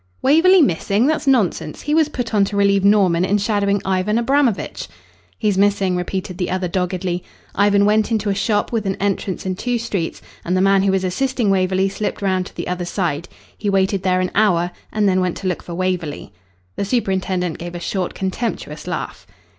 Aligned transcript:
"Waverley 0.23 0.63
missing! 0.63 1.05
That's 1.05 1.27
nonsense. 1.27 1.83
He 1.83 1.93
was 1.93 2.09
put 2.09 2.33
on 2.33 2.43
to 2.45 2.57
relieve 2.57 2.83
Norman 2.83 3.23
in 3.23 3.37
shadowing 3.37 3.83
Ivan 3.85 4.17
Abramovitch." 4.17 4.87
"He's 5.37 5.59
missing," 5.59 5.95
repeated 5.95 6.39
the 6.39 6.49
other 6.49 6.67
doggedly. 6.67 7.23
"Ivan 7.53 7.85
went 7.85 8.09
into 8.09 8.31
a 8.31 8.33
shop 8.33 8.71
with 8.71 8.87
an 8.87 8.95
entrance 8.95 9.45
in 9.45 9.53
two 9.55 9.77
streets, 9.77 10.19
and 10.43 10.57
the 10.57 10.59
man 10.59 10.81
who 10.81 10.91
was 10.91 11.03
assisting 11.03 11.51
Waverley 11.51 11.87
slipped 11.87 12.23
round 12.23 12.47
to 12.47 12.55
the 12.55 12.67
other 12.67 12.83
side. 12.85 13.29
He 13.55 13.69
waited 13.69 14.01
there 14.01 14.21
an 14.21 14.31
hour, 14.33 14.71
and 14.91 15.07
then 15.07 15.21
went 15.21 15.37
to 15.37 15.47
look 15.47 15.61
for 15.61 15.75
Waverley." 15.75 16.33
The 16.77 16.85
superintendent 16.85 17.59
gave 17.59 17.75
a 17.75 17.79
short, 17.79 18.15
contemptuous 18.15 18.87
laugh. 18.87 19.27